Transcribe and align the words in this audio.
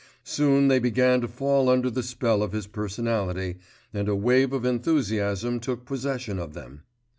Soon 0.23 0.67
they 0.67 0.79
began 0.79 1.21
to 1.21 1.27
fall 1.27 1.69
under 1.69 1.87
the 1.91 2.01
spell 2.01 2.41
of 2.41 2.53
his 2.53 2.65
personality, 2.65 3.57
and 3.93 4.09
a 4.09 4.15
wave 4.15 4.51
of 4.51 4.65
enthusiasm 4.65 5.59
took 5.59 5.85
possession 5.85 6.39
of 6.39 6.55
them. 6.55 6.81